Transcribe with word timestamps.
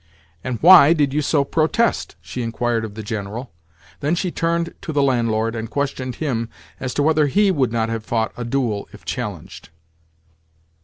"And 0.43 0.57
why 0.63 0.93
did 0.93 1.13
you 1.13 1.21
so 1.21 1.43
protest?" 1.43 2.15
she 2.21 2.41
inquired 2.41 2.83
of 2.83 2.95
the 2.95 3.03
General. 3.03 3.51
Then 3.99 4.15
she 4.15 4.31
turned 4.31 4.73
to 4.81 4.91
the 4.91 5.03
landlord, 5.03 5.55
and 5.55 5.69
questioned 5.69 6.15
him 6.15 6.49
as 6.79 6.95
to 6.95 7.03
whether 7.03 7.27
he 7.27 7.51
would 7.51 7.71
not 7.71 7.89
have 7.89 8.03
fought 8.03 8.31
a 8.35 8.43
duel, 8.43 8.89
if 8.93 9.05
challenged. 9.05 9.69